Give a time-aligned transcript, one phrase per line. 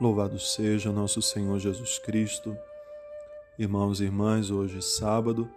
[0.00, 2.58] Louvado seja nosso Senhor Jesus Cristo.
[3.56, 5.48] Irmãos e irmãs, hoje sábado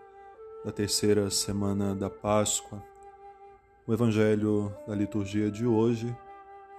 [0.64, 2.84] da terceira semana da Páscoa.
[3.88, 6.16] O evangelho da liturgia de hoje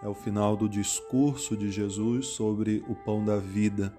[0.00, 3.92] é o final do discurso de Jesus sobre o pão da vida.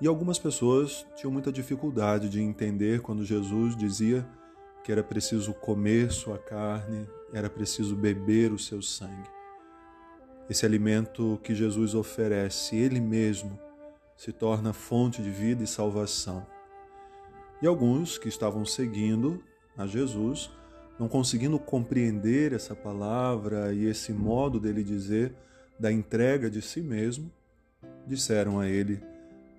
[0.00, 4.24] E algumas pessoas tinham muita dificuldade de entender quando Jesus dizia
[4.84, 9.35] que era preciso comer sua carne, era preciso beber o seu sangue.
[10.48, 13.58] Esse alimento que Jesus oferece, Ele mesmo,
[14.16, 16.46] se torna fonte de vida e salvação.
[17.60, 19.42] E alguns que estavam seguindo
[19.76, 20.50] a Jesus,
[20.98, 25.34] não conseguindo compreender essa palavra e esse modo dele dizer
[25.78, 27.30] da entrega de si mesmo,
[28.06, 29.02] disseram a ele: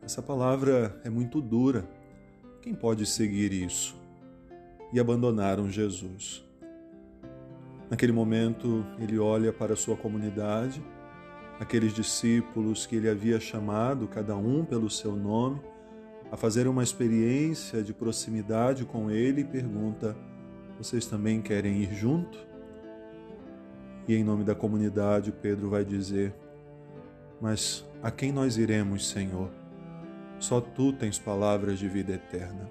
[0.01, 1.88] Essa palavra é muito dura.
[2.62, 3.95] Quem pode seguir isso?
[4.93, 6.46] E abandonaram Jesus.
[7.90, 10.84] Naquele momento, ele olha para a sua comunidade,
[11.59, 15.62] aqueles discípulos que ele havia chamado, cada um pelo seu nome,
[16.29, 20.18] a fazer uma experiência de proximidade com ele e pergunta:
[20.77, 22.46] Vocês também querem ir junto?
[24.07, 26.35] E em nome da comunidade, Pedro vai dizer:
[27.40, 29.49] Mas a quem nós iremos, Senhor?
[30.40, 32.70] Só tu tens palavras de vida eterna.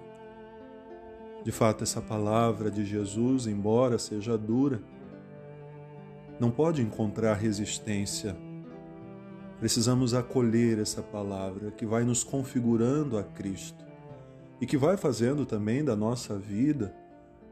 [1.43, 4.81] De fato, essa palavra de Jesus, embora seja dura,
[6.39, 8.37] não pode encontrar resistência.
[9.59, 13.85] Precisamos acolher essa palavra que vai nos configurando a Cristo
[14.61, 16.95] e que vai fazendo também da nossa vida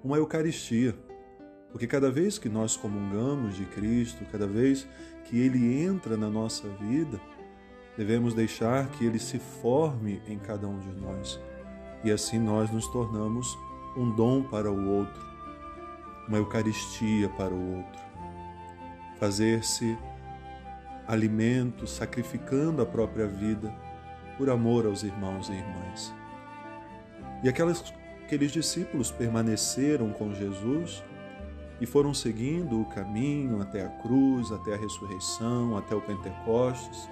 [0.03, 0.95] uma Eucaristia.
[1.73, 4.87] Porque cada vez que nós comungamos de Cristo, cada vez
[5.25, 7.19] que Ele entra na nossa vida,
[7.97, 11.41] devemos deixar que Ele se forme em cada um de nós.
[12.05, 13.59] E assim nós nos tornamos
[13.97, 15.25] um dom para o outro,
[16.29, 18.14] uma Eucaristia para o outro
[19.25, 19.97] fazer-se
[21.09, 23.75] alimento, sacrificando a própria vida
[24.37, 26.15] por amor aos irmãos e irmãs.
[27.43, 27.83] E aquelas,
[28.23, 31.03] aqueles discípulos permaneceram com Jesus
[31.81, 37.09] e foram seguindo o caminho até a cruz, até a ressurreição, até o Pentecostes.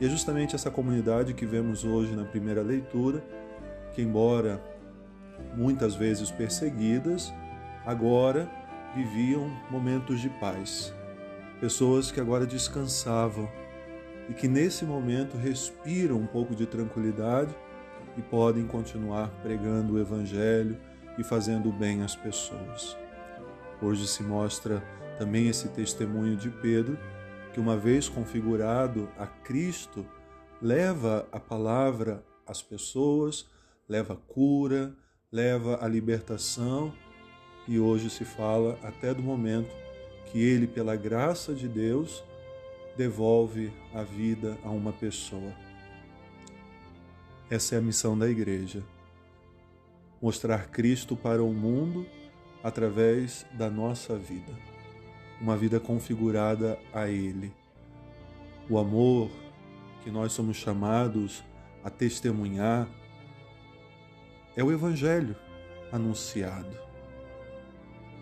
[0.00, 3.20] E é justamente essa comunidade que vemos hoje na primeira leitura,
[3.96, 4.62] que, embora
[5.56, 7.34] muitas vezes perseguidas,
[7.84, 8.48] agora
[8.94, 10.94] viviam momentos de paz,
[11.60, 13.50] pessoas que agora descansavam
[14.28, 17.54] e que nesse momento respiram um pouco de tranquilidade
[18.16, 20.78] e podem continuar pregando o Evangelho
[21.18, 22.96] e fazendo bem às pessoas.
[23.80, 24.82] Hoje se mostra
[25.18, 26.98] também esse testemunho de Pedro,
[27.52, 30.04] que uma vez configurado a Cristo,
[30.60, 33.48] leva a palavra às pessoas,
[33.88, 34.94] leva a cura,
[35.32, 36.92] leva a libertação,
[37.68, 39.85] e hoje se fala até do momento
[40.36, 42.22] que ele, pela graça de Deus,
[42.94, 45.50] devolve a vida a uma pessoa.
[47.48, 48.84] Essa é a missão da igreja.
[50.20, 52.04] Mostrar Cristo para o mundo
[52.62, 54.52] através da nossa vida.
[55.40, 57.50] Uma vida configurada a Ele.
[58.68, 59.30] O amor
[60.04, 61.42] que nós somos chamados
[61.82, 62.86] a testemunhar
[64.54, 65.34] é o Evangelho
[65.90, 66.85] anunciado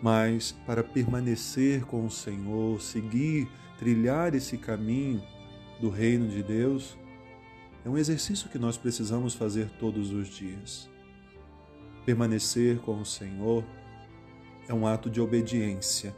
[0.05, 3.49] mas para permanecer com o Senhor, seguir,
[3.79, 5.19] trilhar esse caminho
[5.81, 6.95] do reino de Deus,
[7.83, 10.87] é um exercício que nós precisamos fazer todos os dias.
[12.05, 13.65] Permanecer com o Senhor
[14.67, 16.15] é um ato de obediência,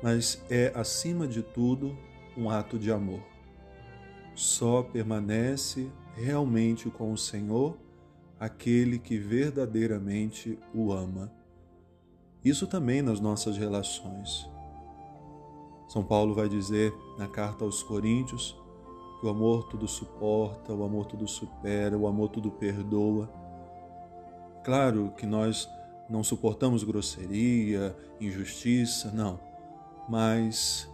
[0.00, 1.98] mas é, acima de tudo,
[2.36, 3.24] um ato de amor.
[4.36, 7.76] Só permanece realmente com o Senhor
[8.38, 11.42] aquele que verdadeiramente o ama.
[12.44, 14.46] Isso também nas nossas relações.
[15.88, 18.54] São Paulo vai dizer na carta aos Coríntios
[19.18, 23.32] que o amor tudo suporta, o amor tudo supera, o amor tudo perdoa.
[24.62, 25.66] Claro que nós
[26.08, 29.40] não suportamos grosseria, injustiça, não,
[30.06, 30.86] mas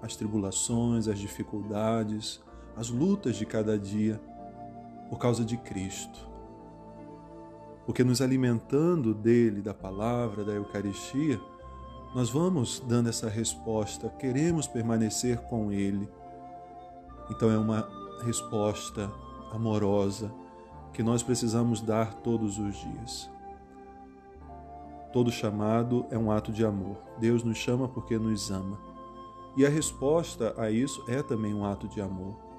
[0.00, 2.40] as tribulações, as dificuldades,
[2.74, 4.18] as lutas de cada dia
[5.10, 6.31] por causa de Cristo
[7.86, 11.40] porque nos alimentando dele, da palavra, da Eucaristia,
[12.14, 16.08] nós vamos dando essa resposta, queremos permanecer com ele.
[17.30, 17.88] Então é uma
[18.24, 19.10] resposta
[19.50, 20.32] amorosa
[20.92, 23.30] que nós precisamos dar todos os dias.
[25.12, 26.96] Todo chamado é um ato de amor.
[27.18, 28.78] Deus nos chama porque nos ama.
[29.56, 32.51] E a resposta a isso é também um ato de amor.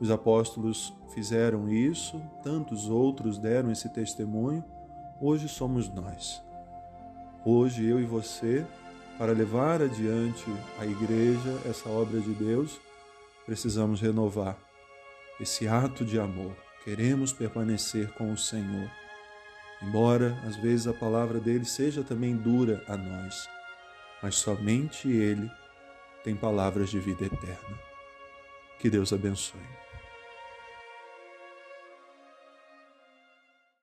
[0.00, 4.64] Os apóstolos fizeram isso, tantos outros deram esse testemunho,
[5.20, 6.42] hoje somos nós.
[7.44, 8.66] Hoje eu e você,
[9.18, 10.46] para levar adiante
[10.78, 12.80] a igreja, essa obra de Deus,
[13.44, 14.56] precisamos renovar
[15.38, 16.56] esse ato de amor.
[16.82, 18.90] Queremos permanecer com o Senhor.
[19.82, 23.46] Embora às vezes a palavra dele seja também dura a nós,
[24.22, 25.50] mas somente ele
[26.24, 27.78] tem palavras de vida eterna.
[28.78, 29.60] Que Deus abençoe.